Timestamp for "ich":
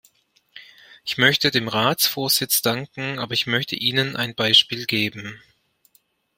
1.05-1.19, 3.35-3.45